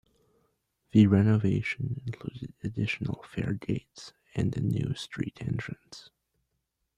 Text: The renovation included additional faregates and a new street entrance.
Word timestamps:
The 0.93 1.05
renovation 1.05 2.01
included 2.07 2.55
additional 2.63 3.23
faregates 3.31 4.13
and 4.33 4.57
a 4.57 4.59
new 4.59 4.95
street 4.95 5.37
entrance. 5.41 6.09